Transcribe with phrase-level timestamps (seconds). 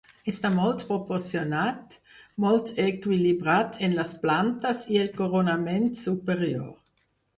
[0.31, 1.97] Està molt proporcionat,
[2.45, 6.73] molt equilibrat en les plantes i el coronament superior.